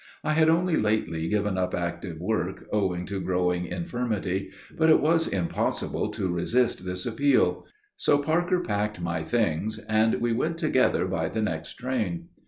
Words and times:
I 0.23 0.33
had 0.33 0.49
only 0.49 0.77
lately 0.77 1.27
given 1.27 1.59
up 1.59 1.75
active 1.75 2.19
work, 2.19 2.65
owing 2.73 3.05
to 3.05 3.21
growing 3.21 3.67
infirmity, 3.67 4.49
but 4.75 4.89
it 4.89 4.99
was 4.99 5.27
impossible 5.27 6.09
to 6.09 6.27
resist 6.27 6.85
this 6.85 7.05
appeal; 7.05 7.65
so 7.97 8.17
Parker 8.17 8.61
packed 8.61 8.99
my 8.99 9.21
things 9.21 9.77
and 9.77 10.15
we 10.15 10.33
went 10.33 10.57
together 10.57 11.05
by 11.05 11.29
the 11.29 11.43
next 11.43 11.75
train. 11.75 12.29